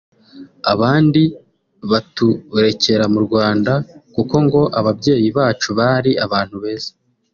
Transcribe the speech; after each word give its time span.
abandi 0.73 1.21
baturekera 1.91 3.05
mu 3.13 3.19
Rwanda 3.25 3.73
kuko 4.15 4.35
ngo 4.45 4.61
ababyeyi 4.79 5.27
bacu 5.37 5.69
bari 5.79 6.11
abantu 6.25 6.55
beza 6.63 6.91